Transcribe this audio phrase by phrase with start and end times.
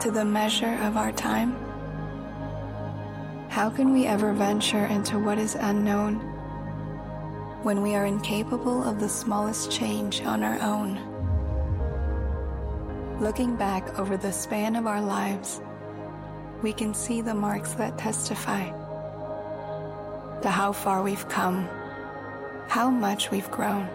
[0.00, 1.54] to the measure of our time?
[3.50, 6.14] How can we ever venture into what is unknown
[7.62, 10.98] when we are incapable of the smallest change on our own?
[13.20, 15.60] Looking back over the span of our lives,
[16.62, 18.70] we can see the marks that testify
[20.40, 21.68] to how far we've come,
[22.68, 23.86] how much we've grown,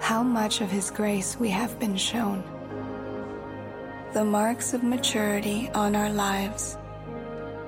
[0.00, 2.44] how much of His grace we have been shown.
[4.14, 6.78] The marks of maturity on our lives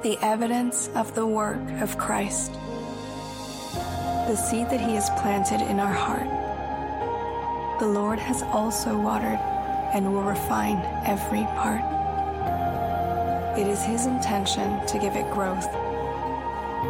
[0.05, 2.53] the evidence of the work of Christ,
[4.29, 6.31] the seed that He has planted in our heart.
[7.81, 9.41] The Lord has also watered
[9.93, 11.83] and will refine every part.
[13.59, 15.67] It is His intention to give it growth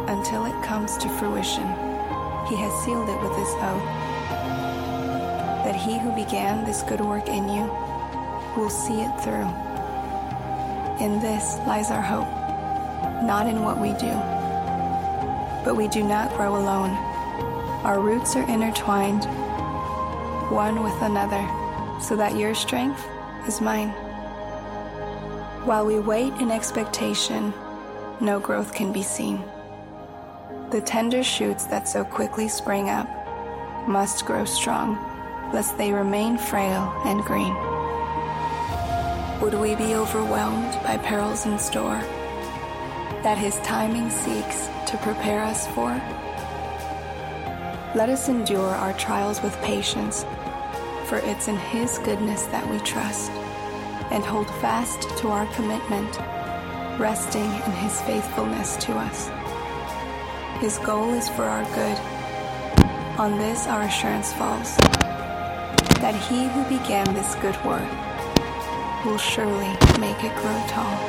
[0.07, 1.65] until it comes to fruition.
[2.45, 3.83] He has sealed it with His oath
[5.65, 7.96] that He who began this good work in you
[8.57, 9.47] will see it through.
[10.99, 12.37] In this lies our hope
[13.23, 14.13] not in what we do.
[15.63, 16.91] But we do not grow alone.
[17.83, 19.25] Our roots are intertwined,
[20.51, 21.45] one with another,
[22.01, 23.05] so that your strength
[23.47, 23.89] is mine.
[25.65, 27.53] While we wait in expectation,
[28.21, 29.43] no growth can be seen.
[30.71, 33.07] The tender shoots that so quickly spring up
[33.87, 34.95] must grow strong,
[35.53, 37.76] lest they remain frail and green.
[39.47, 42.01] Would we be overwhelmed by perils in store?
[43.23, 45.87] that His timing seeks to prepare us for?
[47.95, 50.25] Let us endure our trials with patience,
[51.05, 53.31] for it's in His goodness that we trust,
[54.11, 56.19] and hold fast to our commitment,
[56.99, 59.29] resting in His faithfulness to us.
[60.59, 61.97] His goal is for our good.
[63.17, 64.75] On this our assurance falls,
[66.01, 68.06] that He who began this good work
[69.07, 69.69] will surely
[70.01, 70.99] make it grow tall.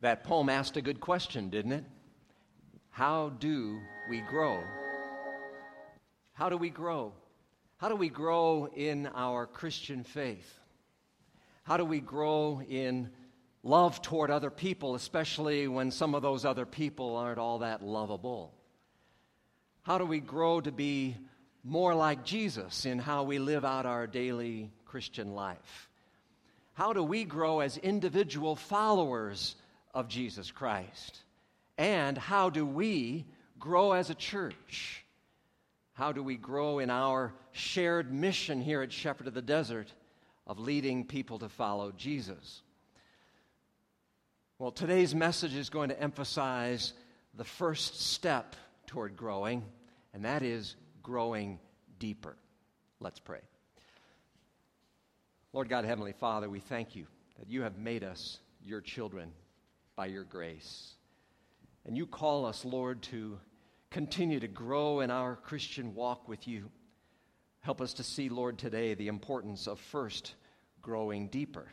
[0.00, 1.84] That poem asked a good question, didn't it?
[2.88, 4.62] How do we grow?
[6.32, 7.12] How do we grow?
[7.76, 10.58] How do we grow in our Christian faith?
[11.64, 13.10] How do we grow in
[13.62, 18.54] love toward other people, especially when some of those other people aren't all that lovable?
[19.82, 21.16] How do we grow to be
[21.64, 25.88] more like Jesus in how we live out our daily Christian life?
[26.74, 29.56] How do we grow as individual followers
[29.94, 31.18] of Jesus Christ?
[31.76, 33.26] And how do we
[33.58, 35.04] grow as a church?
[35.94, 39.92] How do we grow in our shared mission here at Shepherd of the Desert
[40.46, 42.62] of leading people to follow Jesus?
[44.60, 46.92] Well, today's message is going to emphasize
[47.32, 48.56] the first step
[48.88, 49.62] toward growing,
[50.12, 51.60] and that is growing
[52.00, 52.34] deeper.
[52.98, 53.38] Let's pray.
[55.52, 57.06] Lord God, Heavenly Father, we thank you
[57.38, 59.30] that you have made us your children
[59.94, 60.94] by your grace.
[61.86, 63.38] And you call us, Lord, to
[63.92, 66.68] continue to grow in our Christian walk with you.
[67.60, 70.34] Help us to see, Lord, today the importance of first
[70.82, 71.68] growing deeper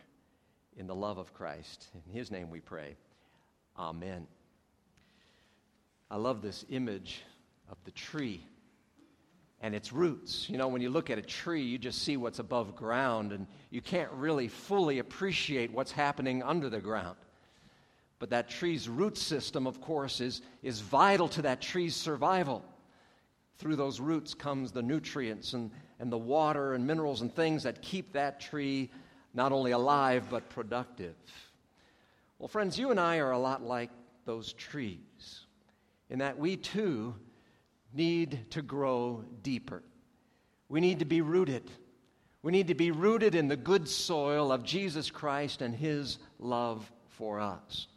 [0.78, 1.88] in the love of Christ.
[1.94, 2.96] In his name we pray.
[3.78, 4.28] Amen.
[6.09, 7.22] I love this image
[7.69, 8.41] of the tree
[9.62, 10.50] and its roots.
[10.50, 13.47] You know, when you look at a tree, you just see what's above ground, and
[13.72, 17.18] you can't really fully appreciate what's happening under the ground.
[18.19, 22.64] But that tree's root system, of course, is, is vital to that tree's survival.
[23.58, 27.81] Through those roots comes the nutrients and, and the water and minerals and things that
[27.81, 28.91] keep that tree
[29.35, 31.16] not only alive but productive.
[32.40, 33.91] Well, friends, you and I are a lot like
[34.25, 35.46] those trees
[36.09, 37.16] in that we too
[37.94, 39.84] need to grow deeper.
[40.69, 41.69] We need to be rooted.
[42.41, 46.91] We need to be rooted in the good soil of Jesus Christ and His love
[47.09, 47.88] for us.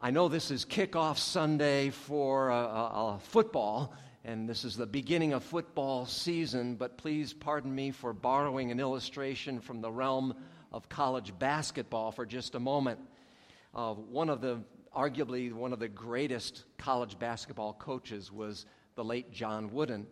[0.00, 5.44] I know this is kickoff Sunday for uh, football, and this is the beginning of
[5.44, 10.34] football season, but please pardon me for borrowing an illustration from the realm
[10.72, 12.98] of college basketball for just a moment.
[13.74, 14.60] Uh, one of the,
[14.96, 20.06] arguably, one of the greatest college basketball coaches was the late John Wooden.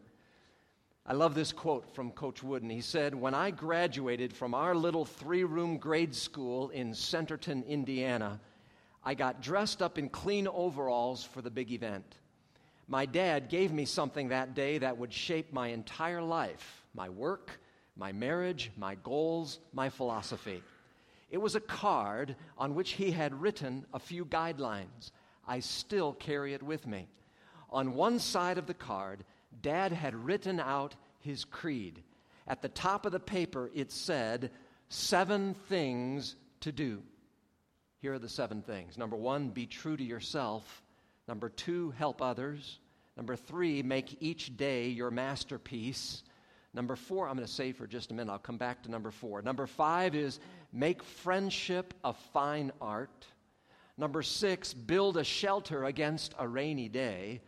[1.06, 2.68] I love this quote from Coach Wooden.
[2.68, 8.40] He said, When I graduated from our little three room grade school in Centerton, Indiana,
[9.02, 12.18] I got dressed up in clean overalls for the big event.
[12.92, 17.58] My dad gave me something that day that would shape my entire life my work,
[17.96, 20.62] my marriage, my goals, my philosophy.
[21.30, 25.10] It was a card on which he had written a few guidelines.
[25.48, 27.08] I still carry it with me.
[27.70, 29.24] On one side of the card,
[29.62, 32.02] Dad had written out his creed.
[32.46, 34.50] At the top of the paper, it said,
[34.90, 37.02] Seven things to do.
[38.02, 38.98] Here are the seven things.
[38.98, 40.82] Number one, be true to yourself.
[41.26, 42.80] Number two, help others.
[43.16, 46.22] Number three, make each day your masterpiece.
[46.74, 49.10] Number four, I'm going to say for just a minute, I'll come back to number
[49.10, 49.42] four.
[49.42, 50.40] Number five is
[50.72, 53.26] make friendship a fine art.
[53.98, 57.42] Number six, build a shelter against a rainy day.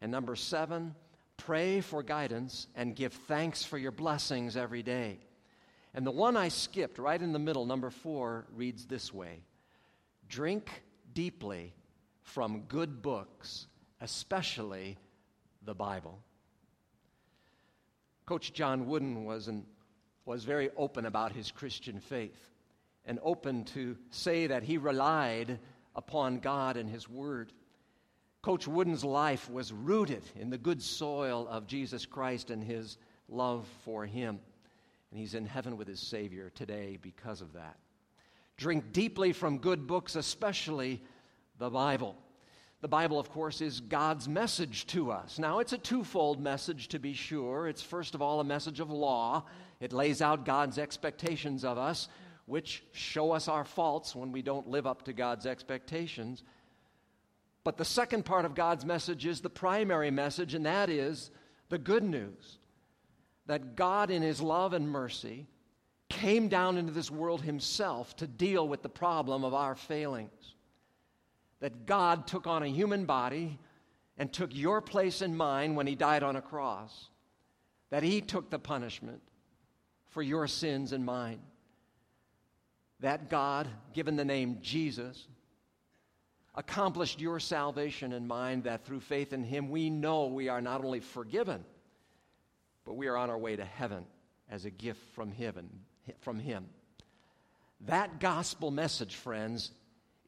[0.00, 0.94] And number seven,
[1.36, 5.20] pray for guidance and give thanks for your blessings every day.
[5.94, 9.42] And the one I skipped right in the middle, number four, reads this way
[10.28, 10.82] Drink
[11.12, 11.74] deeply
[12.22, 13.66] from good books,
[14.00, 14.98] especially
[15.62, 16.18] the Bible.
[18.26, 19.66] Coach John Wooden was, an,
[20.24, 22.50] was very open about his Christian faith
[23.04, 25.58] and open to say that he relied
[25.94, 27.52] upon God and His Word.
[28.42, 32.96] Coach Wooden's life was rooted in the good soil of Jesus Christ and His
[33.28, 34.40] love for Him.
[35.10, 37.76] And he's in heaven with his Savior today because of that.
[38.56, 41.02] Drink deeply from good books, especially
[41.58, 42.16] the Bible.
[42.80, 45.38] The Bible, of course, is God's message to us.
[45.38, 47.68] Now, it's a twofold message to be sure.
[47.68, 49.44] It's first of all a message of law,
[49.80, 52.08] it lays out God's expectations of us,
[52.46, 56.42] which show us our faults when we don't live up to God's expectations.
[57.64, 61.30] But the second part of God's message is the primary message, and that is
[61.68, 62.58] the good news
[63.46, 65.46] that God, in His love and mercy,
[66.08, 70.54] came down into this world Himself to deal with the problem of our failings.
[71.60, 73.58] That God took on a human body
[74.18, 77.08] and took your place and mine when He died on a cross.
[77.90, 79.22] That He took the punishment
[80.08, 81.40] for your sins and mine.
[83.00, 85.26] That God, given the name Jesus,
[86.54, 90.84] accomplished your salvation and mine, that through faith in Him we know we are not
[90.84, 91.64] only forgiven
[92.90, 94.04] but we are on our way to heaven
[94.50, 95.68] as a gift from heaven
[96.18, 96.66] from him
[97.82, 99.70] that gospel message friends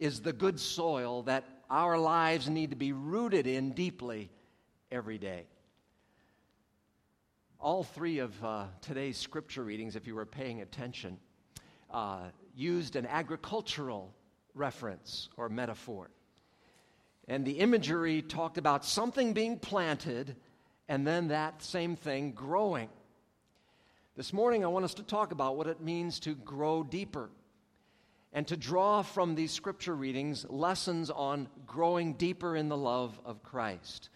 [0.02, 4.28] is the good soil that our lives need to be rooted in deeply
[4.90, 5.46] every day.
[7.60, 11.18] All three of uh, today's scripture readings if you were paying attention
[11.88, 12.22] uh,
[12.56, 14.12] used an agricultural
[14.54, 16.10] reference or metaphor.
[17.28, 20.34] And the imagery talked about something being planted
[20.88, 22.88] and then that same thing growing.
[24.16, 27.30] This morning, I want us to talk about what it means to grow deeper
[28.32, 33.42] and to draw from these scripture readings lessons on growing deeper in the love of
[33.42, 34.08] Christ.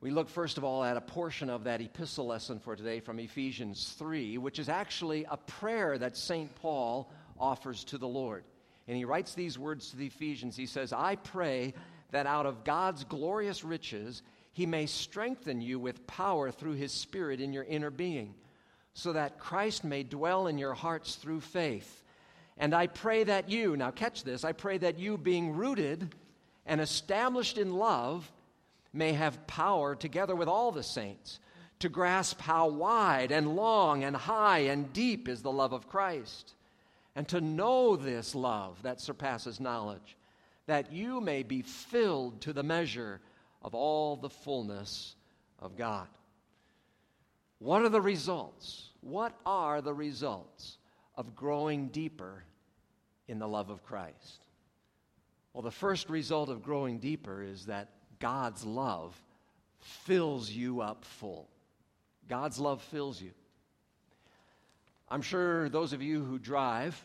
[0.00, 3.18] We look first of all at a portion of that epistle lesson for today from
[3.18, 6.54] Ephesians 3, which is actually a prayer that St.
[6.54, 8.44] Paul offers to the Lord.
[8.88, 10.56] And he writes these words to the Ephesians.
[10.56, 11.74] He says, I pray
[12.12, 14.22] that out of God's glorious riches,
[14.52, 18.34] he may strengthen you with power through his Spirit in your inner being,
[18.94, 21.99] so that Christ may dwell in your hearts through faith.
[22.60, 26.14] And I pray that you, now catch this, I pray that you, being rooted
[26.66, 28.30] and established in love,
[28.92, 31.40] may have power together with all the saints
[31.78, 36.52] to grasp how wide and long and high and deep is the love of Christ,
[37.16, 40.18] and to know this love that surpasses knowledge,
[40.66, 43.22] that you may be filled to the measure
[43.62, 45.14] of all the fullness
[45.58, 46.08] of God.
[47.58, 48.90] What are the results?
[49.00, 50.76] What are the results
[51.16, 52.44] of growing deeper
[53.30, 54.44] in the love of Christ?
[55.52, 59.20] Well, the first result of growing deeper is that God's love
[59.78, 61.48] fills you up full.
[62.28, 63.30] God's love fills you.
[65.08, 67.04] I'm sure those of you who drive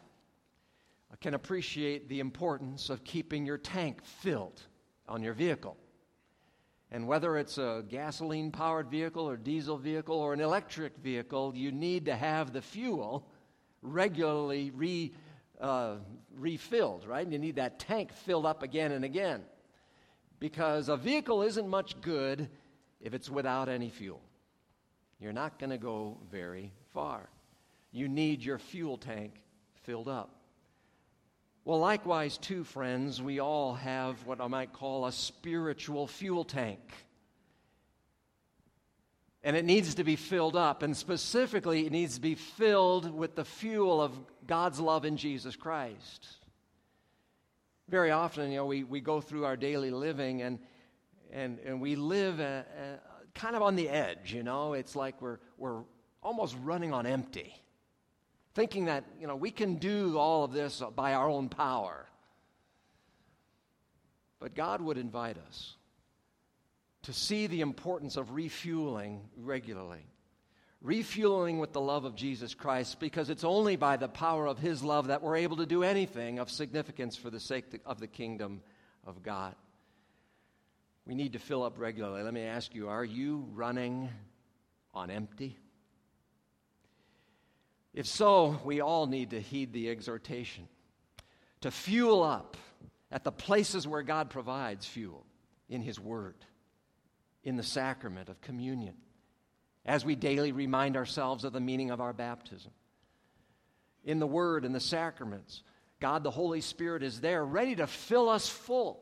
[1.22, 4.62] can appreciate the importance of keeping your tank filled
[5.08, 5.78] on your vehicle.
[6.92, 11.72] And whether it's a gasoline powered vehicle or diesel vehicle or an electric vehicle, you
[11.72, 13.28] need to have the fuel
[13.82, 15.14] regularly re,
[15.62, 15.96] uh,
[16.38, 17.28] refilled, right?
[17.28, 19.42] You need that tank filled up again and again.
[20.40, 22.50] Because a vehicle isn't much good
[23.02, 24.22] if it's without any fuel.
[25.20, 27.30] You're not going to go very far.
[27.92, 29.42] You need your fuel tank
[29.84, 30.32] filled up.
[31.64, 36.80] Well, likewise, too, friends, we all have what I might call a spiritual fuel tank.
[39.44, 43.36] And it needs to be filled up, and specifically, it needs to be filled with
[43.36, 44.14] the fuel of
[44.48, 46.28] God's love in Jesus Christ.
[47.90, 50.60] Very often, you know, we, we go through our daily living and,
[51.32, 54.74] and, and we live a, a, kind of on the edge, you know.
[54.74, 55.84] It's like we're, we're
[56.24, 57.54] almost running on empty.
[58.56, 62.08] thinking that, you know, we can do all of this by our own power.
[64.40, 65.76] But God would invite us
[67.04, 70.06] to see the importance of refueling regularly.
[70.82, 74.84] Refueling with the love of Jesus Christ, because it's only by the power of His
[74.84, 78.62] love that we're able to do anything of significance for the sake of the kingdom
[79.06, 79.56] of God.
[81.06, 82.24] We need to fill up regularly.
[82.24, 84.10] Let me ask you are you running
[84.94, 85.58] on empty?
[87.94, 90.68] If so, we all need to heed the exhortation
[91.62, 92.58] to fuel up
[93.12, 95.26] at the places where God provides fuel
[95.70, 96.36] in His Word,
[97.44, 98.96] in the sacrament of communion,
[99.86, 102.72] as we daily remind ourselves of the meaning of our baptism.
[104.04, 105.64] In the Word and the sacraments,
[106.00, 109.02] God the Holy Spirit is there ready to fill us full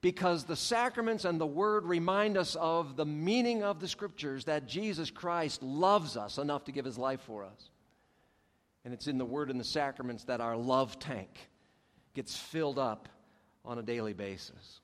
[0.00, 4.66] because the sacraments and the Word remind us of the meaning of the Scriptures that
[4.66, 7.70] Jesus Christ loves us enough to give His life for us.
[8.84, 11.30] And it's in the Word and the sacraments that our love tank
[12.14, 13.08] gets filled up
[13.64, 14.80] on a daily basis.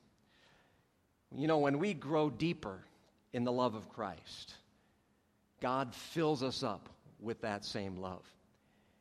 [1.35, 2.78] You know, when we grow deeper
[3.33, 4.54] in the love of Christ,
[5.60, 6.88] God fills us up
[7.20, 8.24] with that same love.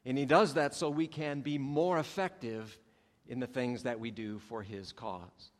[0.06, 2.78] And He does that so we can be more effective
[3.28, 5.52] in the things that we do for His cause.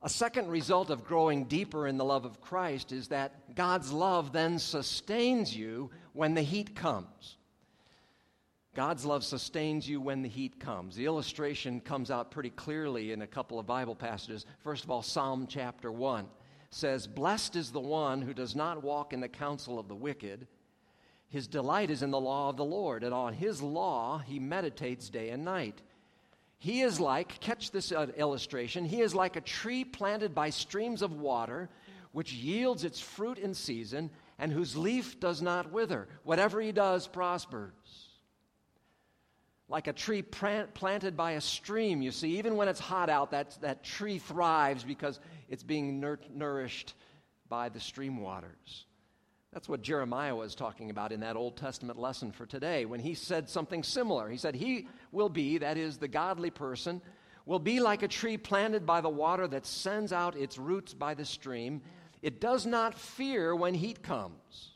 [0.00, 4.32] A second result of growing deeper in the love of Christ is that God's love
[4.32, 7.36] then sustains you when the heat comes.
[8.76, 10.94] God's love sustains you when the heat comes.
[10.94, 14.46] The illustration comes out pretty clearly in a couple of Bible passages.
[14.60, 16.28] First of all, Psalm chapter 1
[16.70, 20.46] says, Blessed is the one who does not walk in the counsel of the wicked.
[21.28, 25.10] His delight is in the law of the Lord, and on his law he meditates
[25.10, 25.82] day and night.
[26.58, 31.02] He is like, catch this uh, illustration, he is like a tree planted by streams
[31.02, 31.68] of water,
[32.12, 36.08] which yields its fruit in season, and whose leaf does not wither.
[36.24, 38.07] Whatever he does prospers
[39.68, 42.38] like a tree planted by a stream, you see.
[42.38, 46.94] Even when it's hot out, that, that tree thrives because it's being nur- nourished
[47.48, 48.86] by the stream waters.
[49.52, 53.14] That's what Jeremiah was talking about in that Old Testament lesson for today when he
[53.14, 54.28] said something similar.
[54.28, 57.02] He said, He will be, that is, the godly person,
[57.44, 61.14] will be like a tree planted by the water that sends out its roots by
[61.14, 61.82] the stream.
[62.22, 64.72] It does not fear when heat comes.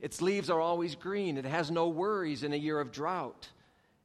[0.00, 1.36] Its leaves are always green.
[1.36, 3.48] It has no worries in a year of drought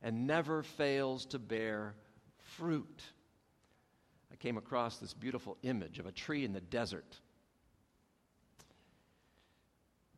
[0.05, 1.95] and never fails to bear
[2.37, 3.01] fruit.
[4.31, 7.19] I came across this beautiful image of a tree in the desert.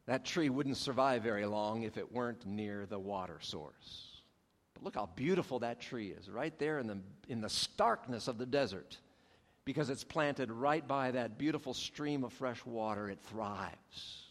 [0.05, 4.21] That tree wouldn't survive very long if it weren't near the water source.
[4.73, 6.97] But look how beautiful that tree is, right there in the,
[7.29, 8.97] in the starkness of the desert.
[9.63, 14.23] Because it's planted right by that beautiful stream of fresh water, it thrives.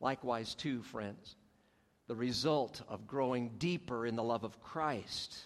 [0.00, 1.34] Likewise, too, friends,
[2.06, 5.36] the result of growing deeper in the love of Christ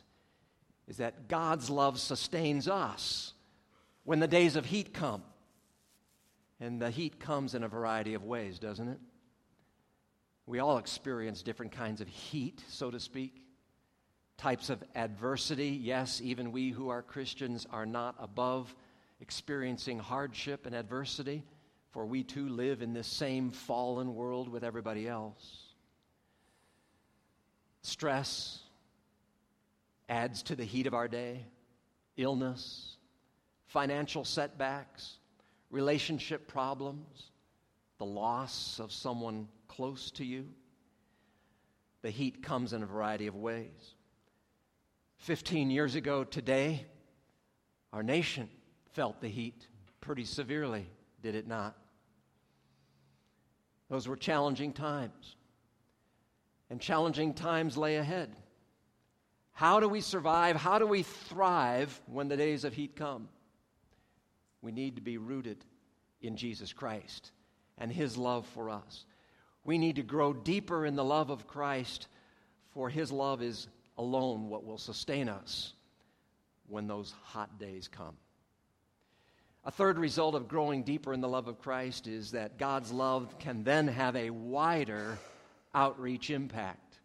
[0.88, 3.32] is that God's love sustains us
[4.04, 5.22] when the days of heat come.
[6.58, 8.98] And the heat comes in a variety of ways, doesn't it?
[10.46, 13.44] We all experience different kinds of heat, so to speak,
[14.36, 15.68] types of adversity.
[15.68, 18.74] Yes, even we who are Christians are not above
[19.20, 21.44] experiencing hardship and adversity,
[21.92, 25.69] for we too live in this same fallen world with everybody else.
[27.82, 28.60] Stress
[30.08, 31.46] adds to the heat of our day,
[32.16, 32.96] illness,
[33.66, 35.18] financial setbacks,
[35.70, 37.30] relationship problems,
[37.98, 40.48] the loss of someone close to you.
[42.02, 43.94] The heat comes in a variety of ways.
[45.18, 46.86] 15 years ago today,
[47.92, 48.48] our nation
[48.92, 49.66] felt the heat
[50.00, 50.86] pretty severely,
[51.22, 51.76] did it not?
[53.88, 55.36] Those were challenging times
[56.70, 58.34] and challenging times lay ahead.
[59.52, 60.56] How do we survive?
[60.56, 63.28] How do we thrive when the days of heat come?
[64.62, 65.64] We need to be rooted
[66.22, 67.32] in Jesus Christ
[67.76, 69.04] and His love for us.
[69.64, 72.06] We need to grow deeper in the love of Christ,
[72.72, 75.74] for His love is alone what will sustain us
[76.68, 78.16] when those hot days come.
[79.64, 83.38] A third result of growing deeper in the love of Christ is that God's love
[83.38, 85.18] can then have a wider
[85.74, 86.98] outreach impact.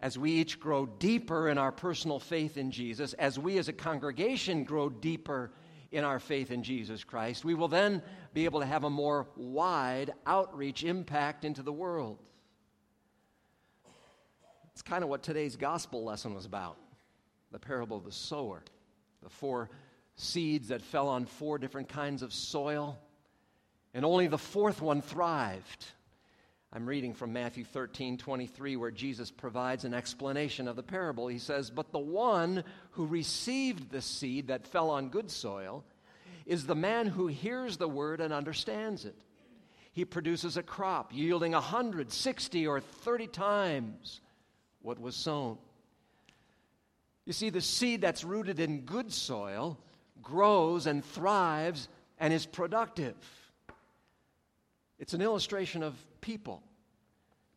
[0.00, 3.72] As we each grow deeper in our personal faith in Jesus, as we as a
[3.72, 5.50] congregation grow deeper
[5.90, 8.02] in our faith in Jesus Christ, we will then
[8.34, 12.18] be able to have a more wide outreach impact into the world.
[14.72, 16.76] It's kind of what today's gospel lesson was about
[17.52, 18.64] the parable of the sower,
[19.22, 19.70] the four
[20.16, 22.98] seeds that fell on four different kinds of soil,
[23.94, 25.86] and only the fourth one thrived.
[26.76, 31.28] I'm reading from Matthew 13, 23, where Jesus provides an explanation of the parable.
[31.28, 35.84] He says, But the one who received the seed that fell on good soil
[36.46, 39.14] is the man who hears the word and understands it.
[39.92, 44.20] He produces a crop yielding a hundred, sixty, or 30 times
[44.82, 45.58] what was sown.
[47.24, 49.78] You see, the seed that's rooted in good soil
[50.20, 51.88] grows and thrives
[52.18, 53.14] and is productive.
[54.98, 56.62] It's an illustration of people.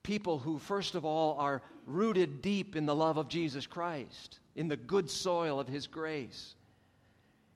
[0.03, 4.67] People who, first of all, are rooted deep in the love of Jesus Christ, in
[4.67, 6.55] the good soil of His grace.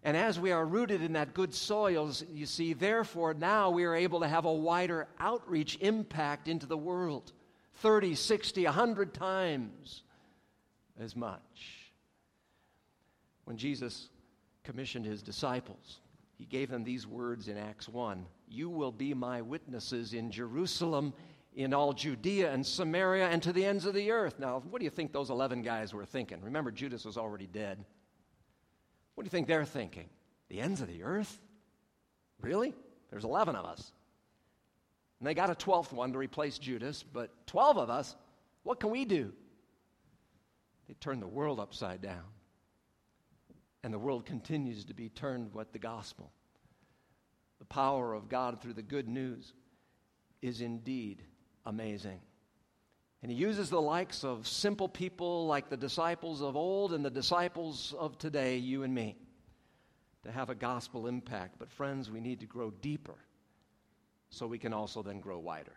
[0.03, 3.93] And as we are rooted in that good soil, you see, therefore now we are
[3.93, 7.33] able to have a wider outreach impact into the world
[7.75, 10.03] 30, 60, 100 times
[10.99, 11.91] as much.
[13.43, 14.09] When Jesus
[14.63, 15.99] commissioned his disciples,
[16.37, 21.13] he gave them these words in Acts 1 You will be my witnesses in Jerusalem,
[21.55, 24.39] in all Judea and Samaria, and to the ends of the earth.
[24.39, 26.41] Now, what do you think those 11 guys were thinking?
[26.41, 27.83] Remember, Judas was already dead.
[29.15, 30.09] What do you think they're thinking?
[30.49, 31.39] The ends of the earth?
[32.41, 32.73] Really?
[33.09, 33.91] There's 11 of us.
[35.19, 38.15] And they got a 12th one to replace Judas, but 12 of us,
[38.63, 39.31] what can we do?
[40.87, 42.23] They turned the world upside down
[43.83, 46.31] and the world continues to be turned with the gospel.
[47.61, 49.53] The power of God through the good news
[50.41, 51.21] is indeed
[51.63, 52.19] amazing.
[53.21, 57.11] And he uses the likes of simple people like the disciples of old and the
[57.11, 59.15] disciples of today, you and me,
[60.23, 61.59] to have a gospel impact.
[61.59, 63.13] But, friends, we need to grow deeper
[64.31, 65.75] so we can also then grow wider.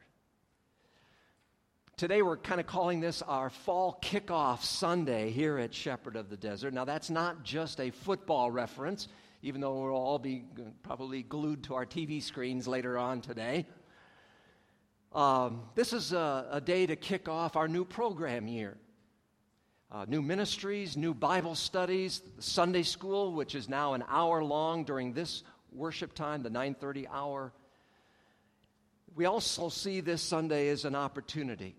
[1.98, 6.38] Today, we're kind of calling this our fall kickoff Sunday here at Shepherd of the
[6.38, 6.72] Desert.
[6.72, 9.06] Now, that's not just a football reference,
[9.44, 10.42] even though we'll all be
[10.82, 13.66] probably glued to our TV screens later on today.
[15.12, 18.78] Um, this is a, a, day to kick off our new program year.
[19.92, 25.12] Uh, new ministries, new Bible studies, Sunday school, which is now an hour long during
[25.12, 27.52] this worship time, the 9:30 hour.
[29.14, 31.76] We also see this Sunday as an opportunity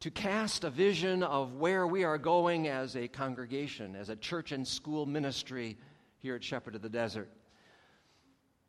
[0.00, 4.52] to cast a vision of where we are going as a congregation, as a church
[4.52, 5.78] and school ministry
[6.24, 7.28] here at Shepherd of the Desert.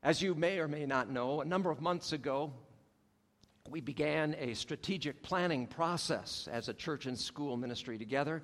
[0.04, 2.52] As you may or may not know, a number of months ago,
[3.70, 8.44] we began a strategic planning process as a church and school ministry together.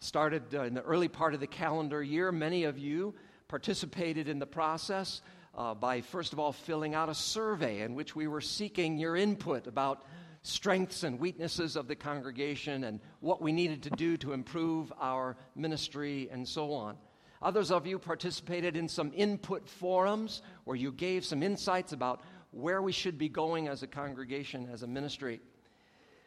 [0.00, 2.30] Started uh, in the early part of the calendar year.
[2.30, 3.14] Many of you
[3.48, 5.22] participated in the process
[5.54, 9.16] uh, by, first of all, filling out a survey in which we were seeking your
[9.16, 10.04] input about
[10.42, 15.38] strengths and weaknesses of the congregation and what we needed to do to improve our
[15.54, 16.98] ministry and so on.
[17.42, 22.80] Others of you participated in some input forums where you gave some insights about where
[22.80, 25.40] we should be going as a congregation, as a ministry.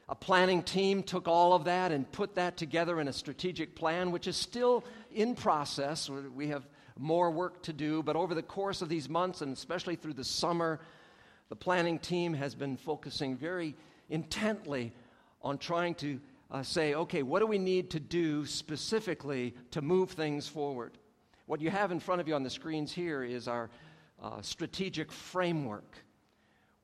[0.08, 4.12] A planning team took all of that and put that together in a strategic plan,
[4.12, 6.10] which is still in process.
[6.10, 6.68] We have
[6.98, 10.24] more work to do, but over the course of these months, and especially through the
[10.24, 10.80] summer,
[11.50, 13.76] the planning team has been focusing very
[14.10, 14.94] intently
[15.42, 16.20] on trying to
[16.52, 20.98] uh, say, okay, what do we need to do specifically to move things forward?
[21.46, 23.70] What you have in front of you on the screens here is our
[24.22, 25.98] uh, strategic framework,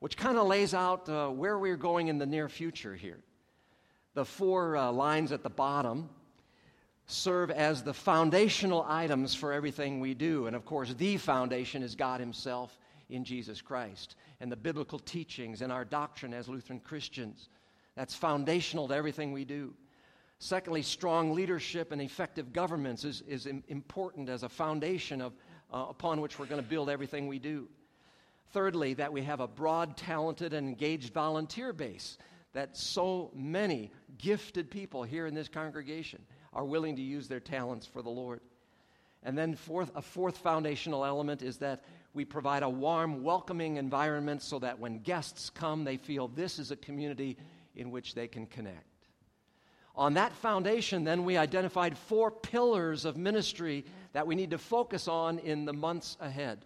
[0.00, 3.20] which kind of lays out uh, where we're going in the near future here.
[4.14, 6.08] The four uh, lines at the bottom
[7.06, 10.46] serve as the foundational items for everything we do.
[10.46, 12.76] And of course, the foundation is God Himself
[13.08, 17.48] in Jesus Christ and the biblical teachings and our doctrine as Lutheran Christians.
[17.96, 19.74] That's foundational to everything we do.
[20.38, 25.32] Secondly, strong leadership and effective governments is, is important as a foundation of,
[25.72, 27.68] uh, upon which we're going to build everything we do.
[28.52, 32.18] Thirdly, that we have a broad, talented, and engaged volunteer base,
[32.52, 37.86] that so many gifted people here in this congregation are willing to use their talents
[37.86, 38.40] for the Lord.
[39.22, 41.82] And then, fourth, a fourth foundational element is that
[42.14, 46.70] we provide a warm, welcoming environment so that when guests come, they feel this is
[46.70, 47.36] a community
[47.76, 48.84] in which they can connect.
[49.94, 55.08] On that foundation, then, we identified four pillars of ministry that we need to focus
[55.08, 56.64] on in the months ahead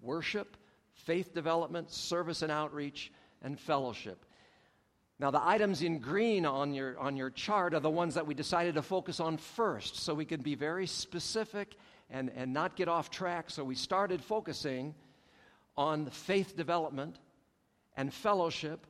[0.00, 0.56] worship,
[0.92, 3.10] faith development, service and outreach,
[3.42, 4.24] and fellowship.
[5.18, 8.34] Now, the items in green on your, on your chart are the ones that we
[8.34, 11.76] decided to focus on first, so we could be very specific
[12.10, 13.48] and, and not get off track.
[13.48, 14.94] So we started focusing
[15.76, 17.16] on faith development
[17.96, 18.86] and fellowship,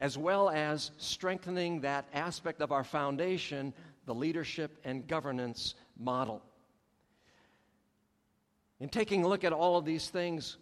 [0.00, 3.72] as well as strengthening that aspect of our foundation,
[4.06, 6.42] the leadership and governance model.
[8.80, 10.56] In taking a look at all of these things,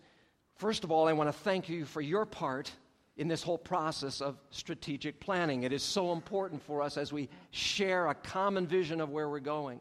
[0.57, 2.73] first of all, I want to thank you for your part
[3.19, 5.65] in this whole process of strategic planning.
[5.65, 9.41] It is so important for us as we share a common vision of where we're
[9.41, 9.81] going.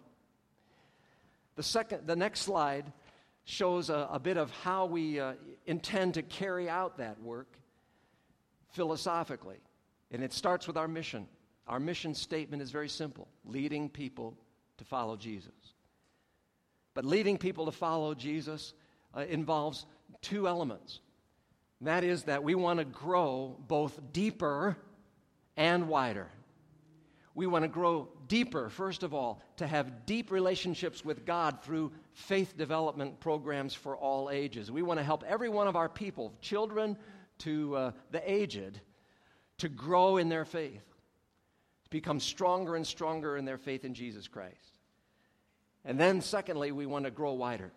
[1.55, 2.91] The, second, the next slide
[3.45, 5.33] shows a, a bit of how we uh,
[5.65, 7.47] intend to carry out that work
[8.75, 9.57] philosophically.
[10.11, 11.27] And it starts with our mission.
[11.67, 14.37] Our mission statement is very simple leading people
[14.77, 15.51] to follow Jesus.
[16.93, 18.73] But leading people to follow Jesus
[19.15, 19.85] uh, involves
[20.21, 20.99] two elements.
[21.79, 24.77] And that is that we want to grow both deeper
[25.57, 26.27] and wider.
[27.33, 31.91] We want to grow deeper, first of all, to have deep relationships with God through
[32.13, 34.71] faith development programs for all ages.
[34.71, 36.97] We want to help every one of our people, children
[37.39, 38.79] to uh, the aged,
[39.59, 40.83] to grow in their faith,
[41.83, 44.79] to become stronger and stronger in their faith in Jesus Christ.
[45.83, 47.71] And then, secondly, we want to grow wider.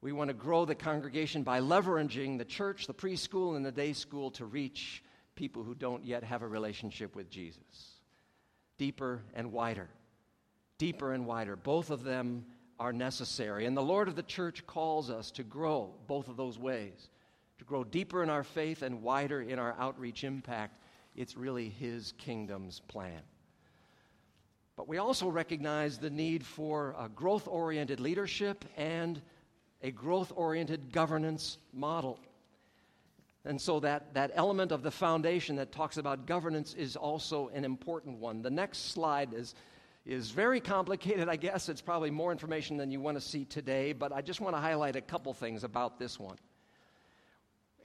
[0.00, 3.92] We want to grow the congregation by leveraging the church, the preschool, and the day
[3.92, 5.02] school to reach
[5.34, 8.00] people who don't yet have a relationship with Jesus.
[8.78, 9.88] Deeper and wider.
[10.78, 11.56] Deeper and wider.
[11.56, 12.44] Both of them
[12.78, 13.66] are necessary.
[13.66, 17.08] And the Lord of the church calls us to grow both of those ways
[17.58, 20.78] to grow deeper in our faith and wider in our outreach impact.
[21.14, 23.22] It's really His kingdom's plan.
[24.76, 29.20] But we also recognize the need for a growth oriented leadership and
[29.82, 32.18] a growth oriented governance model.
[33.46, 37.64] And so that, that element of the foundation that talks about governance is also an
[37.64, 38.42] important one.
[38.42, 39.54] The next slide is,
[40.04, 41.68] is very complicated, I guess.
[41.68, 44.60] It's probably more information than you want to see today, but I just want to
[44.60, 46.36] highlight a couple things about this one.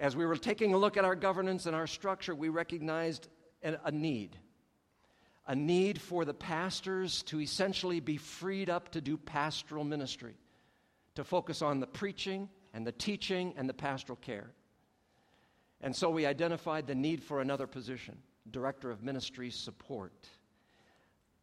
[0.02, 3.28] As we were taking a look at our governance and our structure, we recognized
[3.64, 4.36] a, need
[5.46, 10.34] a need for the pastors to essentially be freed up to do pastoral ministry,
[11.14, 14.50] to focus on the preaching and the teaching and the pastoral care.
[15.82, 18.18] And so we identified the need for another position,
[18.50, 20.28] Director of Ministry Support.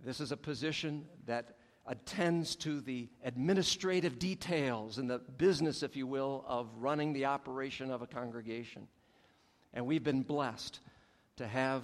[0.05, 1.58] This is a position that
[1.89, 7.91] attends to the administrative details and the business, if you will, of running the operation
[7.91, 8.87] of a congregation.
[9.73, 10.81] And we've been blessed
[11.37, 11.83] to have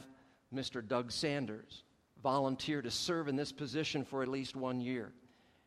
[0.54, 0.86] Mr.
[0.86, 1.82] Doug Sanders
[2.22, 5.12] volunteer to serve in this position for at least one year.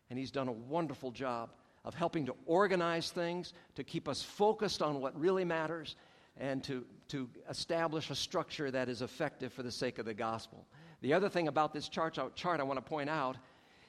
[0.10, 1.52] And he's done a wonderful job
[1.84, 5.96] of helping to organize things, to keep us focused on what really matters,
[6.40, 10.66] and to, to establish a structure that is effective for the sake of the gospel.
[11.02, 13.38] The other thing about this chart, chart I want to point out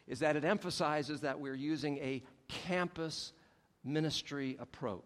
[0.08, 3.32] is that it emphasizes that we're using a campus
[3.84, 5.02] ministry approach.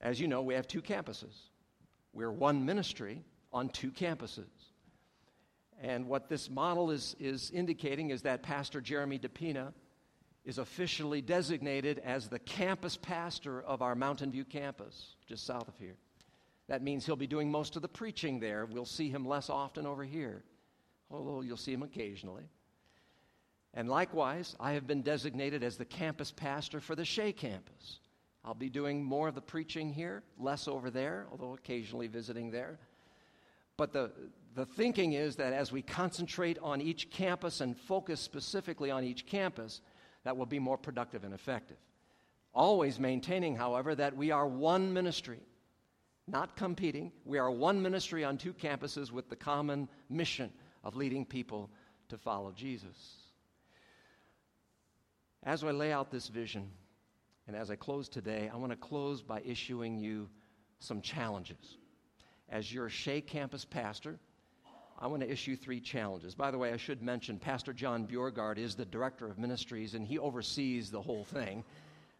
[0.00, 1.36] As you know, we have two campuses.
[2.12, 3.22] We're one ministry
[3.52, 4.48] on two campuses.
[5.80, 9.72] And what this model is, is indicating is that Pastor Jeremy DePina
[10.44, 15.76] is officially designated as the campus pastor of our Mountain View campus, just south of
[15.78, 15.96] here.
[16.68, 18.66] That means he'll be doing most of the preaching there.
[18.66, 20.42] We'll see him less often over here,
[21.10, 22.44] although you'll see him occasionally.
[23.74, 28.00] And likewise, I have been designated as the campus pastor for the Shea campus.
[28.44, 32.78] I'll be doing more of the preaching here, less over there, although occasionally visiting there.
[33.76, 34.10] But the,
[34.54, 39.26] the thinking is that as we concentrate on each campus and focus specifically on each
[39.26, 39.80] campus,
[40.24, 41.78] that will be more productive and effective.
[42.52, 45.40] Always maintaining, however, that we are one ministry,
[46.28, 47.12] not competing.
[47.24, 50.52] We are one ministry on two campuses with the common mission
[50.84, 51.70] of leading people
[52.08, 53.21] to follow Jesus.
[55.44, 56.70] As I lay out this vision,
[57.48, 60.28] and as I close today, I want to close by issuing you
[60.78, 61.78] some challenges.
[62.48, 64.20] As your Shea campus pastor,
[65.00, 66.36] I want to issue three challenges.
[66.36, 70.06] By the way, I should mention Pastor John Bjorgard is the director of ministries, and
[70.06, 71.64] he oversees the whole thing.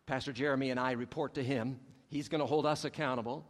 [0.06, 1.78] Pastor Jeremy and I report to him.
[2.08, 3.46] He's going to hold us accountable,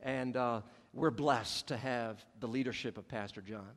[0.00, 0.62] and uh,
[0.94, 3.68] we're blessed to have the leadership of Pastor John.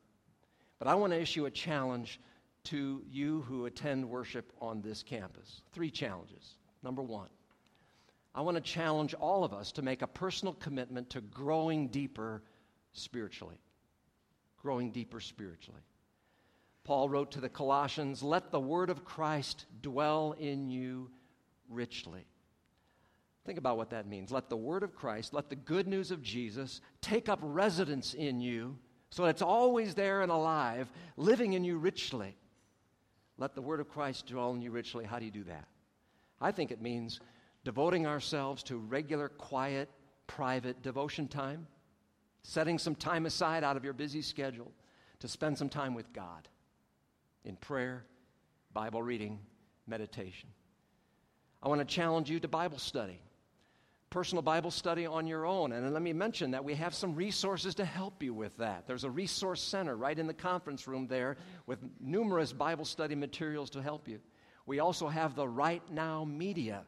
[0.78, 2.18] But I want to issue a challenge
[2.64, 5.62] to you who attend worship on this campus.
[5.72, 6.56] Three challenges.
[6.82, 7.28] Number one,
[8.34, 12.42] I want to challenge all of us to make a personal commitment to growing deeper
[12.92, 13.58] spiritually.
[14.60, 15.80] Growing deeper spiritually.
[16.84, 21.10] Paul wrote to the Colossians, Let the word of Christ dwell in you
[21.68, 22.26] richly.
[23.44, 24.30] Think about what that means.
[24.30, 28.40] Let the word of Christ, let the good news of Jesus take up residence in
[28.40, 28.76] you
[29.10, 32.36] so that it's always there and alive, living in you richly.
[33.38, 35.04] Let the word of Christ dwell in you richly.
[35.04, 35.66] How do you do that?
[36.40, 37.20] I think it means
[37.64, 39.88] devoting ourselves to regular, quiet,
[40.26, 41.66] private devotion time,
[42.42, 44.72] setting some time aside out of your busy schedule
[45.20, 46.48] to spend some time with God
[47.44, 48.04] in prayer,
[48.72, 49.38] Bible reading,
[49.86, 50.48] meditation.
[51.62, 53.20] I want to challenge you to Bible study.
[54.10, 55.72] Personal Bible study on your own.
[55.72, 58.86] And let me mention that we have some resources to help you with that.
[58.86, 63.70] There's a resource center right in the conference room there with numerous Bible study materials
[63.70, 64.20] to help you.
[64.66, 66.84] We also have the Right Now media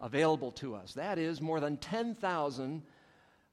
[0.00, 0.94] available to us.
[0.94, 2.82] That is more than 10,000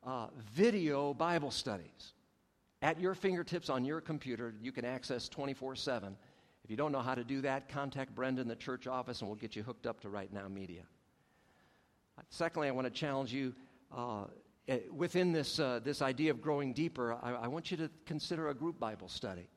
[0.04, 2.14] uh, video Bible studies
[2.82, 4.54] at your fingertips on your computer.
[4.62, 6.16] You can access 24 7.
[6.64, 9.30] If you don't know how to do that, contact Brenda in the church office and
[9.30, 10.84] we'll get you hooked up to Right Now Media.
[12.30, 13.54] Secondly, I want to challenge you
[13.96, 14.26] uh,
[14.68, 18.50] eh, within this, uh, this idea of growing deeper, I, I, want you to consider
[18.50, 19.48] a group Bible study.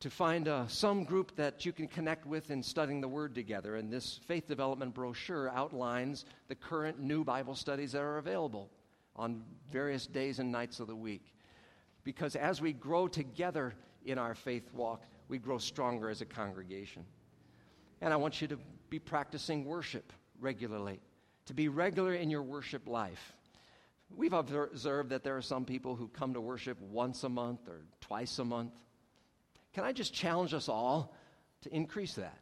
[0.00, 3.76] To find uh, some group that you can connect with in studying the Word together.
[3.76, 8.70] And this faith development brochure outlines the current new Bible studies that are available
[9.16, 9.42] on
[9.72, 11.34] various days and nights of the week.
[12.04, 17.04] Because as we grow together in our faith walk, we grow stronger as a congregation.
[18.00, 21.00] And I want you to be practicing worship regularly,
[21.46, 23.32] to be regular in your worship life.
[24.14, 27.82] We've observed that there are some people who come to worship once a month or
[28.00, 28.72] twice a month.
[29.74, 31.14] Can I just challenge us all
[31.62, 32.38] to increase that?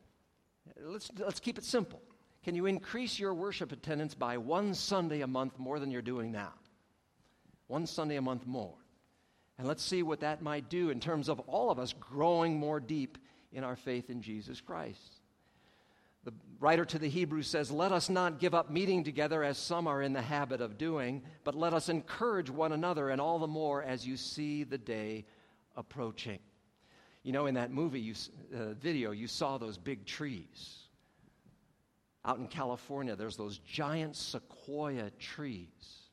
[0.81, 2.01] Let's, let's keep it simple.
[2.45, 6.31] Can you increase your worship attendance by one Sunday a month more than you're doing
[6.31, 6.53] now?
[7.67, 8.75] One Sunday a month more.
[9.59, 12.79] And let's see what that might do in terms of all of us growing more
[12.79, 13.19] deep
[13.53, 15.16] in our faith in Jesus Christ.
[16.59, 20.01] Writer to the Hebrews says, Let us not give up meeting together as some are
[20.01, 23.83] in the habit of doing, but let us encourage one another, and all the more
[23.83, 25.27] as you see the day
[25.77, 26.39] approaching.
[27.23, 28.15] You know, in that movie, you,
[28.55, 30.85] uh, video, you saw those big trees.
[32.25, 36.09] Out in California, there's those giant sequoia trees.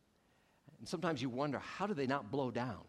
[0.79, 2.81] And sometimes you wonder, how do they not blow down?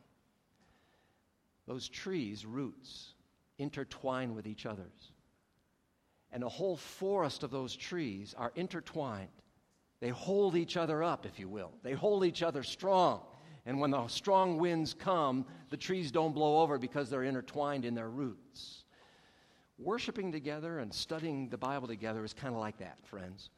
[1.69, 3.15] Those trees' roots
[3.59, 5.14] intertwine with each other's
[6.35, 9.29] and a whole forest of those trees are intertwined.
[10.01, 11.71] They hold each other up, if you will.
[11.85, 13.23] They hold each other strong.
[13.65, 17.95] And when the strong winds come, the trees don't blow over because they're intertwined in
[17.95, 18.85] their roots.
[19.79, 23.51] Worshiping together and studying the Bible together is kind of like that, friends.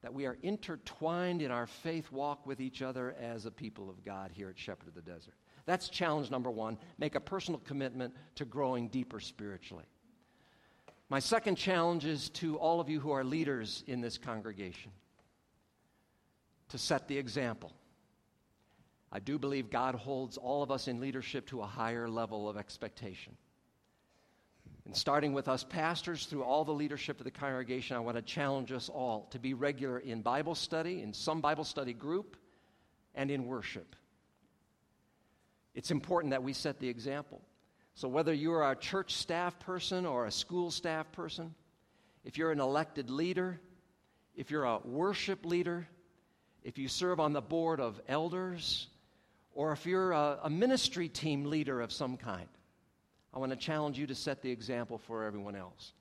[0.00, 4.04] That we are intertwined in our faith walk with each other as a people of
[4.04, 5.34] God here at Shepherd of the Desert.
[5.66, 6.78] That's challenge number one.
[6.98, 9.84] Make a personal commitment to growing deeper spiritually.
[11.12, 14.92] My second challenge is to all of you who are leaders in this congregation
[16.70, 17.70] to set the example.
[19.12, 22.56] I do believe God holds all of us in leadership to a higher level of
[22.56, 23.36] expectation.
[24.86, 28.22] And starting with us pastors through all the leadership of the congregation, I want to
[28.22, 32.38] challenge us all to be regular in Bible study, in some Bible study group,
[33.14, 33.96] and in worship.
[35.74, 37.42] It's important that we set the example.
[37.94, 41.54] So, whether you are a church staff person or a school staff person,
[42.24, 43.60] if you're an elected leader,
[44.34, 45.86] if you're a worship leader,
[46.64, 48.88] if you serve on the board of elders,
[49.54, 52.48] or if you're a, a ministry team leader of some kind,
[53.34, 55.92] I want to challenge you to set the example for everyone else.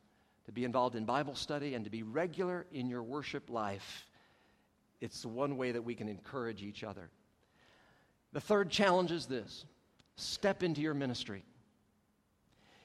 [0.45, 4.05] To be involved in Bible study and to be regular in your worship life.
[4.99, 7.09] It's one way that we can encourage each other.
[8.33, 9.65] The third challenge is this
[10.15, 11.43] step into your ministry.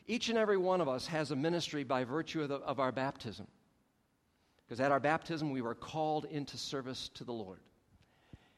[0.07, 2.93] Each and every one of us has a ministry by virtue of, the, of our
[2.93, 3.47] baptism.
[4.67, 7.61] Because at our baptism, we were called into service to the Lord.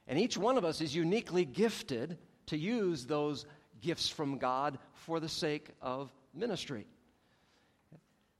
[0.06, 3.46] And each one of us is uniquely gifted to use those
[3.80, 6.86] gifts from God for the sake of ministry.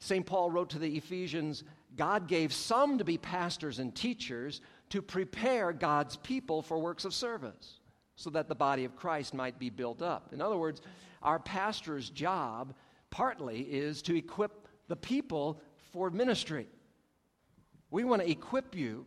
[0.01, 0.25] St.
[0.25, 1.65] Paul wrote to the Ephesians
[1.97, 7.13] God gave some to be pastors and teachers to prepare God's people for works of
[7.13, 7.81] service
[8.15, 10.33] so that the body of Christ might be built up.
[10.33, 10.81] In other words,
[11.23, 12.75] our pastor's job
[13.11, 15.61] partly is to equip the people
[15.93, 16.67] for ministry.
[17.91, 19.07] We want to equip you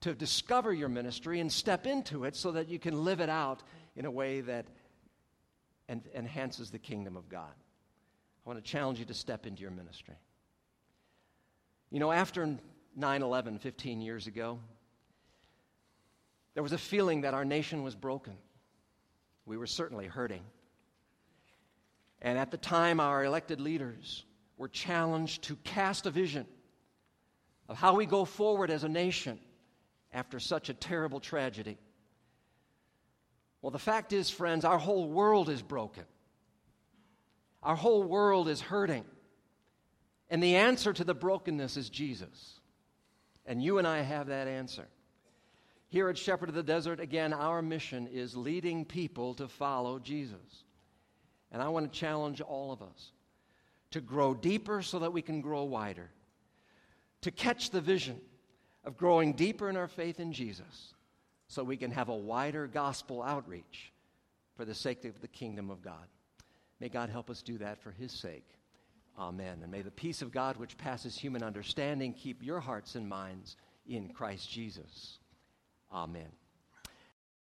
[0.00, 3.62] to discover your ministry and step into it so that you can live it out
[3.96, 4.66] in a way that
[5.88, 7.50] en- enhances the kingdom of God.
[7.50, 10.14] I want to challenge you to step into your ministry.
[11.90, 12.56] You know, after
[12.96, 14.58] 9 11, 15 years ago,
[16.54, 18.34] there was a feeling that our nation was broken.
[19.46, 20.42] We were certainly hurting.
[22.28, 24.22] And at the time, our elected leaders
[24.58, 26.46] were challenged to cast a vision
[27.70, 29.38] of how we go forward as a nation
[30.12, 31.78] after such a terrible tragedy.
[33.62, 36.04] Well, the fact is, friends, our whole world is broken.
[37.62, 39.06] Our whole world is hurting.
[40.28, 42.60] And the answer to the brokenness is Jesus.
[43.46, 44.86] And you and I have that answer.
[45.88, 50.64] Here at Shepherd of the Desert, again, our mission is leading people to follow Jesus.
[51.52, 53.12] And I want to challenge all of us
[53.90, 56.10] to grow deeper so that we can grow wider,
[57.22, 58.20] to catch the vision
[58.84, 60.94] of growing deeper in our faith in Jesus
[61.48, 63.92] so we can have a wider gospel outreach
[64.56, 66.06] for the sake of the kingdom of God.
[66.80, 68.46] May God help us do that for his sake.
[69.18, 69.58] Amen.
[69.62, 73.56] And may the peace of God, which passes human understanding, keep your hearts and minds
[73.86, 75.18] in Christ Jesus.
[75.92, 76.28] Amen.